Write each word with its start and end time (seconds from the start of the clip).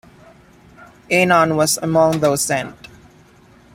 Eynon 1.11 1.55
was 1.55 1.77
among 1.77 2.21
those 2.21 2.41
sent. 2.41 2.87